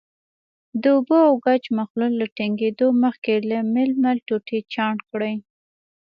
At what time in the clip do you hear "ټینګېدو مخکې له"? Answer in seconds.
2.37-3.57